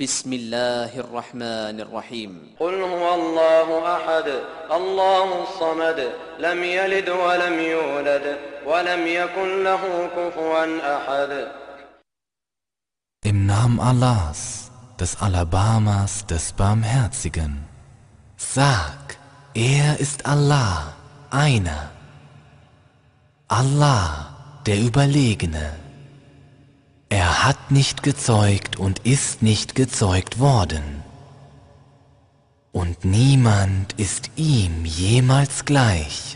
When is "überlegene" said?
24.80-25.91